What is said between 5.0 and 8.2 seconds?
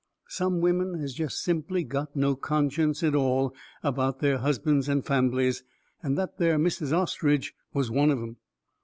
famblies, and that there Mrs. Ostrich was one of